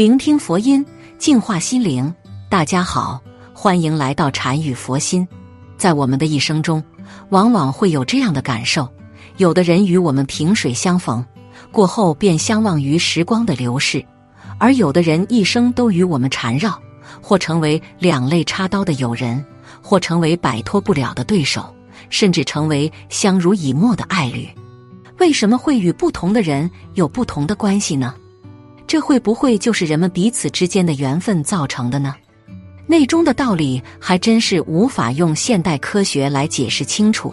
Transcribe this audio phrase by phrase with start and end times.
[0.00, 0.82] 聆听佛音，
[1.18, 2.14] 净化心灵。
[2.48, 3.20] 大家好，
[3.52, 5.28] 欢迎来到禅语佛心。
[5.76, 6.82] 在我们的一生中，
[7.28, 8.88] 往往会有这样的感受：
[9.36, 11.22] 有的人与我们萍水相逢，
[11.70, 14.00] 过后便相忘于时光的流逝；
[14.58, 16.80] 而有的人一生都与我们缠绕，
[17.20, 19.44] 或成为两肋插刀的友人，
[19.82, 21.62] 或成为摆脱不了的对手，
[22.08, 24.48] 甚至成为相濡以沫的爱侣。
[25.18, 28.14] 为什么会与不同的人有不同的关系呢？
[28.90, 32.12] 这会不会就是人们彼此之间的缘分造成的呢？
[32.88, 37.32] 内中的道理还真是无法用现代科学来解释清楚。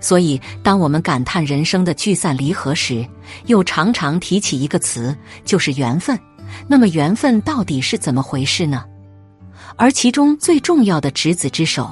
[0.00, 3.06] 所以，当我们感叹人生的聚散离合时，
[3.44, 6.18] 又常常提起一个词，就是缘分。
[6.66, 8.84] 那么，缘分到底是怎么回事呢？
[9.76, 11.88] 而其中最重要的执子之手，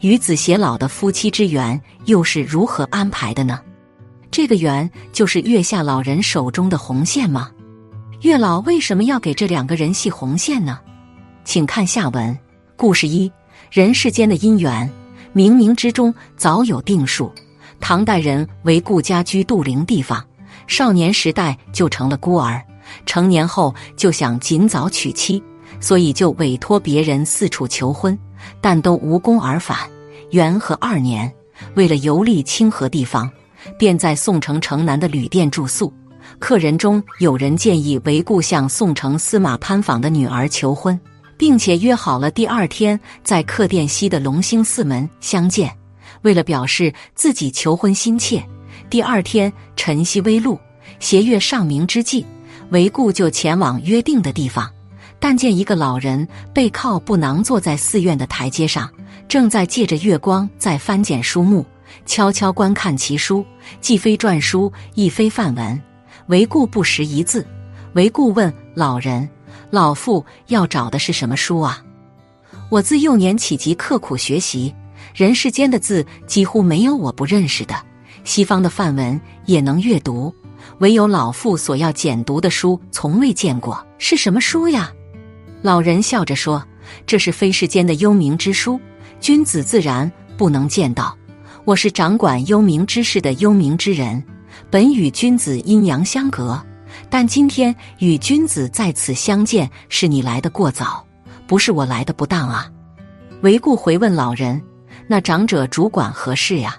[0.00, 3.60] 与子偕老的夫妻之缘，又是如何安排的呢？
[4.28, 7.48] 这个缘就是月下老人手中的红线吗？
[8.26, 10.80] 月老为什么要给这两个人系红线呢？
[11.44, 12.36] 请看下文。
[12.74, 13.30] 故事一：
[13.70, 14.90] 人世间的姻缘，
[15.32, 17.30] 冥冥之中早有定数。
[17.78, 20.26] 唐代人为顾家居杜陵地方，
[20.66, 22.60] 少年时代就成了孤儿，
[23.06, 25.40] 成年后就想尽早娶妻，
[25.78, 28.18] 所以就委托别人四处求婚，
[28.60, 29.78] 但都无功而返。
[30.32, 31.32] 元和二年，
[31.76, 33.30] 为了游历清河地方。
[33.78, 35.92] 便在宋城城南的旅店住宿，
[36.38, 40.98] 客人中有人建议韦固向宋城司马潘坊的女儿求婚，
[41.36, 45.74] 并且约好了第二天在客店西的龙兴寺门相见。
[46.22, 48.44] 为了表示自己求婚心切，
[48.90, 50.58] 第二天晨曦微露、
[50.98, 52.24] 斜月上明之际，
[52.70, 54.70] 韦固就前往约定的地方。
[55.18, 58.88] 但见一个老人背靠布囊坐在寺院的台阶上，
[59.26, 61.64] 正在借着月光在翻检书目。
[62.04, 63.44] 悄悄观看其书，
[63.80, 65.80] 既非篆书，亦非范文，
[66.28, 67.46] 唯故不识一字。
[67.94, 69.28] 唯故问老人
[69.70, 71.82] ：“老妇要找的是什么书啊？”
[72.70, 74.74] 我自幼年起即刻苦学习，
[75.14, 77.74] 人世间的字几乎没有我不认识的，
[78.24, 80.34] 西方的范文也能阅读，
[80.78, 84.92] 唯有老妇所要简读的书从未见过，是什么书呀？
[85.62, 86.62] 老人笑着说
[87.06, 88.80] ：“这是非世间的幽冥之书，
[89.20, 91.16] 君子自然不能见到。”
[91.64, 94.22] 我是掌管幽冥之事的幽冥之人，
[94.70, 96.60] 本与君子阴阳相隔，
[97.08, 101.04] 但今天与君子在此相见，是你来的过早，
[101.46, 102.70] 不是我来的不当啊！
[103.42, 104.60] 韦固回问老人
[105.06, 106.76] ：“那长者主管何事呀？”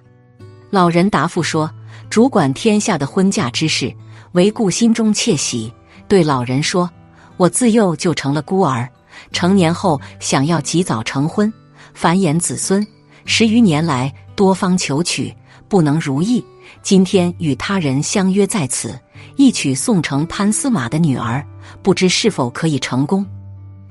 [0.69, 1.71] 老人答复说
[2.09, 3.93] ：“主管天下的婚嫁之事。”
[4.33, 5.73] 韦固心中窃喜，
[6.07, 6.89] 对老人说
[7.37, 8.87] ：“我自幼就成了孤儿，
[9.31, 11.51] 成年后想要及早成婚，
[11.93, 12.85] 繁衍子孙，
[13.25, 15.33] 十余年来。”多方求娶
[15.67, 16.45] 不能如意，
[16.81, 18.97] 今天与他人相约在此，
[19.35, 21.45] 一娶宋城潘司马的女儿，
[21.81, 23.25] 不知是否可以成功？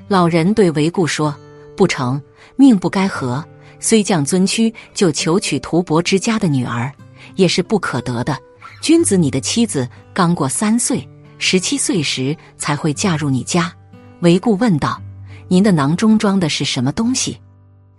[0.09, 1.34] 老人对韦固说
[1.76, 2.20] ：“不成，
[2.56, 3.44] 命不该合。
[3.81, 6.92] 虽降尊躯，就求娶涂伯之家的女儿，
[7.34, 8.37] 也是不可得的。
[8.81, 11.06] 君子，你的妻子刚过三岁，
[11.38, 13.72] 十七岁时才会嫁入你家。”
[14.20, 15.00] 韦固问道
[15.48, 17.38] ：“您的囊中装的是什么东西？”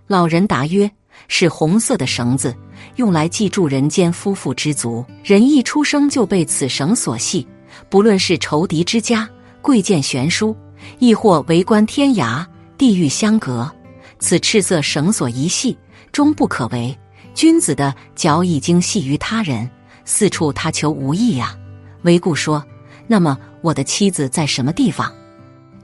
[0.06, 0.90] 老人答曰。
[1.26, 2.54] 是红色的绳子，
[2.96, 5.04] 用来系住人间夫妇之足。
[5.24, 7.46] 人一出生就被此绳所系，
[7.90, 9.28] 不论是仇敌之家、
[9.60, 10.56] 贵贱悬殊，
[10.98, 12.46] 亦或为官天涯、
[12.76, 13.70] 地狱相隔，
[14.18, 15.76] 此赤色绳索一系，
[16.12, 16.96] 终不可为。
[17.34, 19.68] 君子的脚已经系于他人，
[20.04, 21.56] 四处他求无益呀。
[22.02, 22.64] 韦固说
[23.06, 25.12] ：“那么我的妻子在什么地方？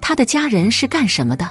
[0.01, 1.51] 他的家人是干什么的？”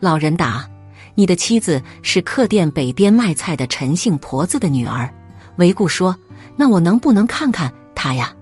[0.00, 0.68] 老人答。
[1.16, 5.12] 你的妻子是客店北边卖菜的陈姓婆子的女儿，
[5.56, 6.14] 维固说
[6.54, 8.32] ：“那我能不能看看她呀？”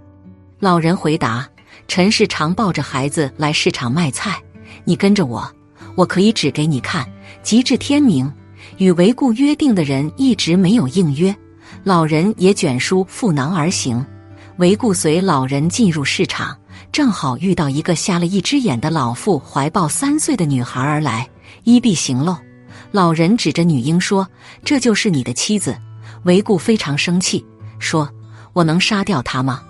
[0.59, 1.49] 老人回答
[1.87, 4.43] ：“陈氏常抱着孩子来市场卖菜，
[4.85, 5.49] 你跟着我，
[5.95, 7.09] 我可以指给你看。”
[7.43, 8.31] 及至天明，
[8.79, 11.35] 与维固约定的人一直没有应约，
[11.83, 14.05] 老人也卷书负囊而行。
[14.57, 16.57] 维固随老人进入市场，
[16.91, 21.29] 正好遇到一个瞎了一只眼的老妇怀抱三岁的女孩而来，
[21.65, 22.35] 衣蔽行漏。
[22.95, 24.29] 老人指着女婴说
[24.65, 25.77] ：“这就是你的妻子。”
[26.23, 27.45] 韦固非常生气，
[27.81, 28.09] 说
[28.55, 29.65] ：“我能杀掉她吗？”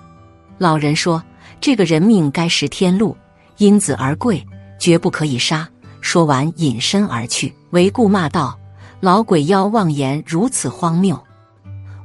[0.58, 1.24] 老人说
[1.58, 3.16] ：“这个人命该识天禄，
[3.56, 4.46] 因子而贵，
[4.78, 5.66] 绝不可以杀。”
[6.02, 7.50] 说完隐身而去。
[7.70, 8.58] 韦固骂道
[9.00, 11.18] ：“老鬼妖妄言如此荒谬！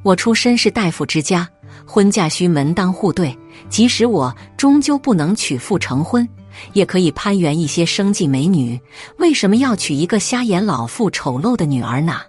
[0.03, 1.45] 我出身是大夫之家，
[1.85, 3.37] 婚嫁需门当户对，
[3.67, 6.25] 即使我终究不能娶妇成婚。”
[6.73, 8.79] 也可以攀援一些生计美女，
[9.17, 12.21] 为什么要娶一个瞎眼老妇丑陋的女儿呢？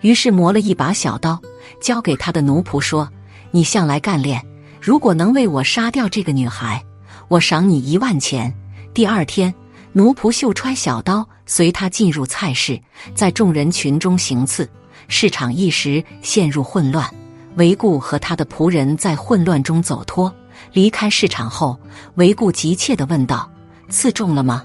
[0.00, 1.40] 于是磨了一把小刀，
[1.80, 3.08] 交给他的奴仆说
[3.50, 4.40] ：“你向来干练，
[4.80, 6.84] 如果能为我杀掉这个女孩，
[7.28, 8.54] 我赏你一万钱。”
[8.94, 9.52] 第二天，
[9.92, 12.80] 奴仆秀揣小刀，随他进入菜市，
[13.14, 14.68] 在众人群中行刺，
[15.08, 17.08] 市场一时陷入混乱。
[17.56, 20.32] 韦固和他的仆人在混乱中走脱，
[20.72, 21.78] 离开市场后，
[22.14, 23.50] 韦固急切地问道
[23.88, 24.64] ：“刺中了吗？”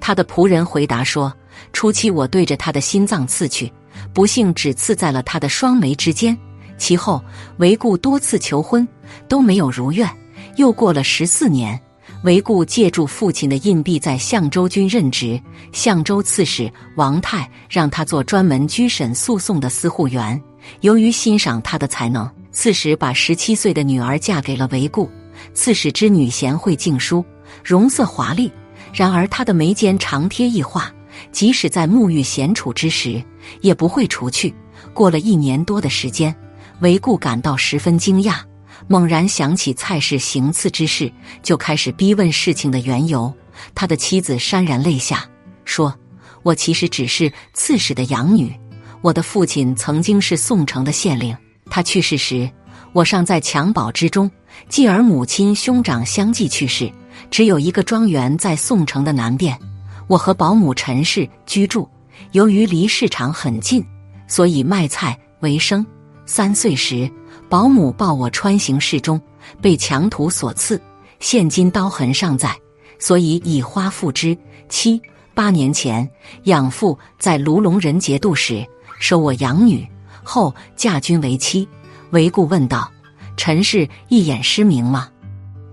[0.00, 1.32] 他的仆人回答说
[1.72, 3.72] ：“初期我对着他的心脏刺去，
[4.12, 6.36] 不幸只刺在了他的双眉之间。
[6.76, 7.22] 其后
[7.58, 8.86] 韦固多次求婚，
[9.28, 10.08] 都没有如愿。
[10.56, 11.80] 又过了十四年。”
[12.24, 15.38] 韦固借助父亲的印币在相州军任职，
[15.72, 20.40] 相州刺史王泰让他做专门居审诉讼的司户员。
[20.80, 25.06] 由于欣赏他的才能，刺史把十七岁的女儿嫁给了韦固。
[25.52, 27.24] 刺史之女贤惠静淑，
[27.62, 28.50] 容色华丽，
[28.92, 30.90] 然而她的眉间常贴一画，
[31.30, 33.22] 即使在沐浴闲处之时，
[33.60, 34.54] 也不会除去。
[34.92, 36.34] 过了一年多的时间，
[36.80, 38.38] 韦固感到十分惊讶。
[38.86, 41.10] 猛然想起蔡氏行刺之事，
[41.42, 43.32] 就开始逼问事情的缘由。
[43.74, 45.24] 他的妻子潸然泪下，
[45.64, 45.94] 说
[46.42, 48.52] ：“我其实只是刺史的养女。
[49.00, 51.34] 我的父亲曾经是宋城的县令，
[51.70, 52.50] 他去世时，
[52.92, 54.30] 我尚在襁褓之中。
[54.68, 56.90] 继而母亲兄长相继去世，
[57.30, 59.58] 只有一个庄园在宋城的南边，
[60.06, 61.88] 我和保姆陈氏居住。
[62.32, 63.84] 由于离市场很近，
[64.26, 65.84] 所以卖菜为生。
[66.26, 67.10] 三岁时。”
[67.46, 69.20] 保姆抱我穿行市中，
[69.60, 70.80] 被强徒所刺，
[71.20, 72.56] 现今刀痕尚在，
[72.98, 74.36] 所以以花付之。
[74.68, 75.00] 七
[75.34, 76.08] 八年前，
[76.44, 78.66] 养父在卢龙人节度时
[78.98, 79.86] 收我养女，
[80.24, 81.68] 后嫁君为妻。
[82.10, 82.90] 韦固问道
[83.36, 85.08] ：“陈氏一眼失明吗？”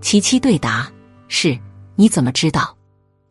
[0.00, 0.90] 其妻对答
[1.28, 1.58] ：“是。”
[1.94, 2.74] 你怎么知道？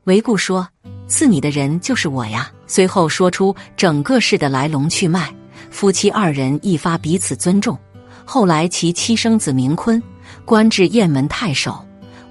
[0.04, 0.68] 韦固说
[1.08, 5.34] ：“刺你的人就是我呀。”随后说出整个事的来龙去脉，
[5.72, 7.78] 夫妻二人一发彼此尊重。
[8.24, 10.02] 后来，其妻生子明坤，
[10.46, 11.84] 官至雁门太守。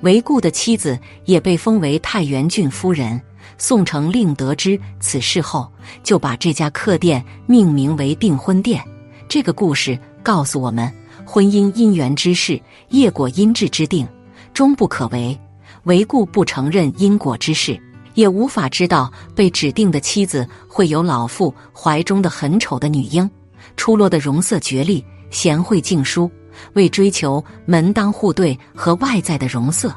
[0.03, 3.21] 韦固的妻子也被封为太原郡夫人。
[3.59, 5.71] 宋承令得知此事后，
[6.03, 8.83] 就把这家客店命名为订婚店。
[9.29, 10.91] 这个故事告诉我们，
[11.33, 14.05] 婚姻姻缘之事，业果因制之定，
[14.53, 15.39] 终不可为。
[15.85, 17.81] 韦固不承认因果之事，
[18.15, 23.31] 也无法知道被指定的妻子会有老妇怀中的很丑的女婴，
[23.77, 25.05] 出落的容色绝丽。
[25.31, 26.29] 贤惠静淑，
[26.73, 29.95] 为追求门当户对和外在的容色，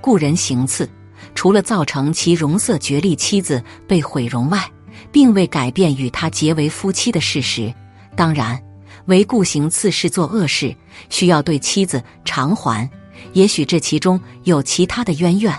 [0.00, 0.88] 故人行刺。
[1.34, 4.62] 除了造成其容色绝丽妻子被毁容外，
[5.10, 7.74] 并未改变与他结为夫妻的事实。
[8.14, 8.56] 当然，
[9.06, 10.74] 为故行刺是做恶事，
[11.10, 12.88] 需要对妻子偿还。
[13.32, 15.52] 也许这其中有其他的渊源，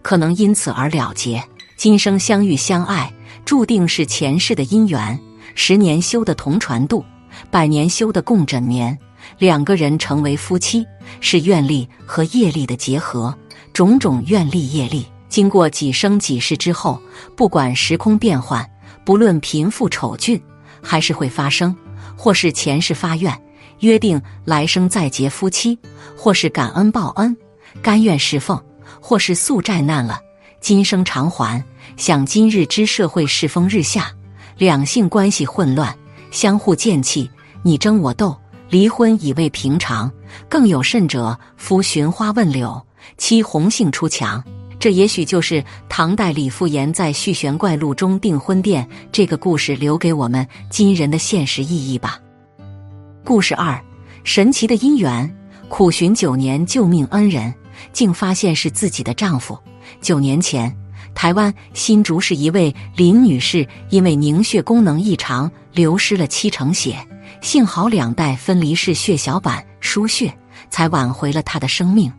[0.00, 1.42] 可能因此而了结。
[1.76, 3.12] 今生相遇相爱，
[3.44, 5.18] 注定是前世的姻缘。
[5.54, 7.04] 十年修的同船渡。
[7.50, 8.96] 百年修的共枕眠，
[9.38, 10.86] 两个人成为夫妻，
[11.20, 13.34] 是愿力和业力的结合。
[13.72, 17.00] 种种愿力业力，经过几生几世之后，
[17.34, 18.68] 不管时空变幻，
[19.02, 20.40] 不论贫富丑俊，
[20.82, 21.74] 还是会发生。
[22.16, 23.36] 或是前世发愿，
[23.80, 25.76] 约定来生再结夫妻；
[26.16, 27.36] 或是感恩报恩，
[27.82, 28.56] 甘愿侍奉；
[29.00, 30.20] 或是宿债难了，
[30.60, 31.62] 今生偿还。
[31.96, 34.10] 想今日之社会世风日下，
[34.56, 35.94] 两性关系混乱。
[36.30, 37.30] 相互见气，
[37.62, 38.34] 你争我斗，
[38.70, 40.10] 离婚已为平常。
[40.48, 42.86] 更有甚者，夫寻花问柳，
[43.18, 44.42] 妻红杏出墙。
[44.82, 52.18] 这也许就是唐代李复言在《续玄怪录》中订婚店这个故事留给我们今人的现实意义吧。
[53.24, 53.80] 故事二：
[54.24, 55.32] 神奇的姻缘。
[55.68, 57.54] 苦寻九年救命恩人，
[57.92, 59.56] 竟发现是自己的丈夫。
[60.00, 60.76] 九年前。
[61.14, 66.96] 台湾新竹市一位林女士因为凝血功能异常，流失了七成血，
[67.40, 70.34] 幸好两代分离式血小板输血，
[70.70, 72.12] 才挽回了她的生命。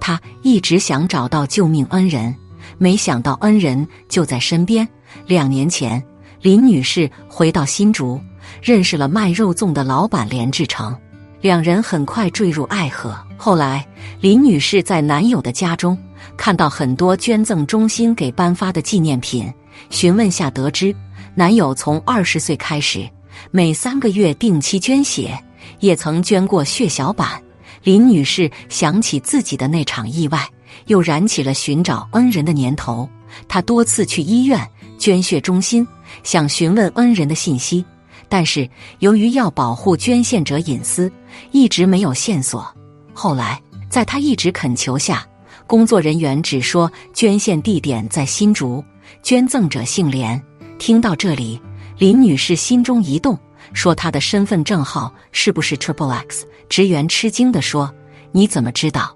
[0.00, 2.34] 她一直想找到救命恩人，
[2.78, 4.88] 没想到恩人就在身边。
[5.26, 6.02] 两年前，
[6.40, 8.20] 林女士回到新竹，
[8.62, 10.96] 认识了卖肉粽的老板连志成，
[11.40, 13.16] 两人很快坠入爱河。
[13.36, 13.86] 后来，
[14.20, 15.96] 林女士在男友的家中。
[16.36, 19.52] 看到很多捐赠中心给颁发的纪念品，
[19.88, 20.94] 询问下得知，
[21.34, 23.08] 男友从二十岁开始，
[23.50, 25.38] 每三个月定期捐血，
[25.80, 27.42] 也曾捐过血小板。
[27.82, 30.46] 林女士想起自己的那场意外，
[30.86, 33.08] 又燃起了寻找恩人的念头。
[33.48, 34.60] 她多次去医院、
[34.98, 35.86] 捐血中心，
[36.22, 37.84] 想询问恩人的信息，
[38.28, 38.68] 但是
[38.98, 41.10] 由于要保护捐献者隐私，
[41.52, 42.66] 一直没有线索。
[43.14, 45.26] 后来，在她一直恳求下。
[45.66, 48.84] 工作人员只说捐献地点在新竹，
[49.22, 50.40] 捐赠者姓连。
[50.80, 51.60] 听到这里，
[51.96, 53.38] 林女士心中一动，
[53.72, 56.46] 说她的身份证号是不是 Triple X？
[56.68, 57.92] 职员吃惊地说
[58.32, 59.12] ：“你怎么知道？”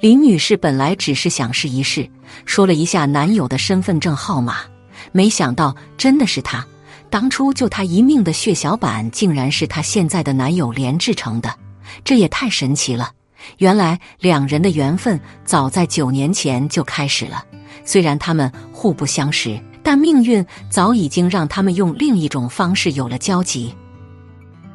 [0.00, 2.08] 林女士本来只是想试一试，
[2.46, 4.58] 说了一下男友的身份证号码，
[5.12, 6.66] 没想到真的是他。
[7.10, 11.54] 当初救她一命的血小板，竟然是她现在的男友连制成的，
[12.04, 13.10] 这也太神奇了！
[13.58, 17.44] 原来两人的缘分早在九年前就开始了。
[17.84, 23.74] 虽然他们互不相识，但命运早已经让他们用另一种方式有了交集。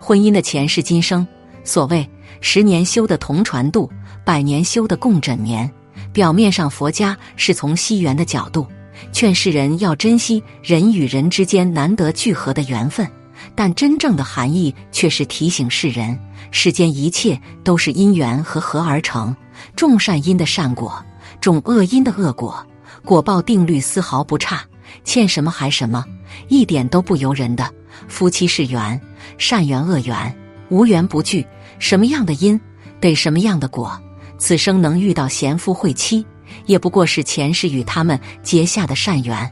[0.06, 1.28] 婚姻的前世今生，
[1.64, 2.08] 所谓
[2.40, 3.90] 十年修得同船渡，
[4.24, 5.68] 百年修得共枕眠。
[6.14, 8.68] 表面上佛家是从西缘的角度
[9.12, 13.10] 劝世人要珍惜人与人之间难得聚合的缘分，
[13.56, 16.16] 但真正的含义却是提醒世人：
[16.52, 19.36] 世间一切都是因缘和合而成，
[19.76, 21.04] 种善因的善果，
[21.42, 22.64] 种恶因的恶果。
[23.04, 24.64] 果报定律丝毫不差，
[25.04, 26.06] 欠什么还什么，
[26.48, 27.68] 一点都不由人的。
[28.08, 29.00] 夫妻是缘，
[29.38, 30.36] 善缘恶缘，
[30.70, 31.46] 无缘不聚。
[31.80, 32.60] 什么样的因，
[33.00, 34.00] 得什么样的果。
[34.38, 36.26] 此生能遇到贤夫惠妻，
[36.66, 39.48] 也不过是前世与他们结下的善缘；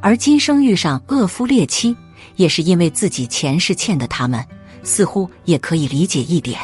[0.00, 1.96] 而今生遇上恶夫劣妻，
[2.36, 4.44] 也是因为自己前世欠的他们。
[4.82, 6.58] 似乎也可以理解一点：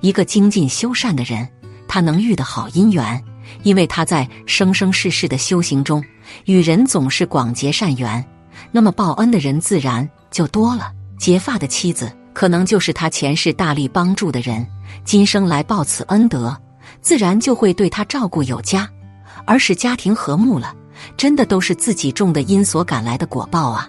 [0.00, 1.48] 一个精进修善的人，
[1.88, 3.22] 他能遇得好姻缘。
[3.64, 6.02] 因为他在生生世世的修行中，
[6.46, 8.24] 与人总是广结善缘，
[8.72, 10.90] 那么报恩的人自然就多了。
[11.18, 14.66] 结发的妻子可能就是他前世大力帮助的人，
[15.04, 16.56] 今生来报此恩德，
[17.00, 18.90] 自然就会对他照顾有加，
[19.44, 20.74] 而使家庭和睦了。
[21.16, 23.88] 真的都是自己种的因所赶来的果报啊！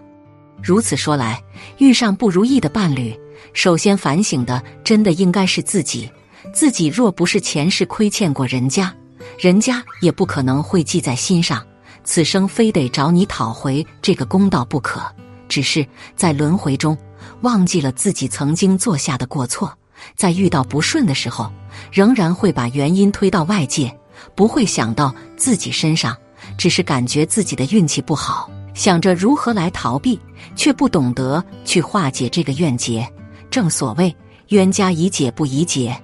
[0.62, 1.42] 如此说来，
[1.78, 3.16] 遇上不如意的伴侣，
[3.54, 6.10] 首先反省的真的应该是自己。
[6.54, 8.94] 自己若不是前世亏欠过人家，
[9.38, 11.64] 人家也不可能会记在心上，
[12.04, 15.02] 此生非得找你讨回这个公道不可。
[15.48, 16.98] 只是在轮回中
[17.42, 19.72] 忘记了自己曾经做下的过错，
[20.16, 21.52] 在遇到不顺的时候，
[21.92, 23.96] 仍然会把原因推到外界，
[24.36, 26.18] 不会想到自己身上，
[26.58, 30.20] 只是感觉自己的运气不好，想着如何来逃避，
[30.56, 33.08] 却不懂得去化解这个怨结。
[33.52, 34.16] 正所谓
[34.50, 35.96] 冤家宜解不宜结。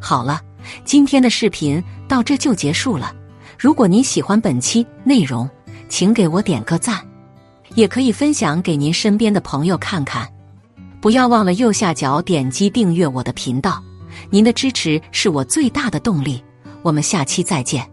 [0.00, 0.40] 好了。
[0.84, 3.12] 今天的视频到这就结束了。
[3.62, 5.48] 如果您喜欢本期内容，
[5.88, 6.98] 请给我点个赞，
[7.76, 10.28] 也可以分享给您身边的朋友看看。
[11.00, 13.80] 不要忘了右下角点击订阅我的频道，
[14.30, 16.42] 您的支持是我最大的动力。
[16.82, 17.88] 我们下期再见。